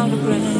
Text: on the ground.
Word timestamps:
on 0.00 0.10
the 0.10 0.16
ground. 0.16 0.59